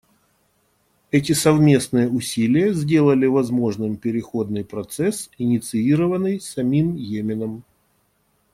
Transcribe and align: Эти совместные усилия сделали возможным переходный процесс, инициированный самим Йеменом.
Эти 1.11 1.33
совместные 1.33 2.09
усилия 2.09 2.73
сделали 2.73 3.27
возможным 3.27 3.97
переходный 3.97 4.65
процесс, 4.65 5.29
инициированный 5.37 6.41
самим 6.41 6.95
Йеменом. 6.95 7.63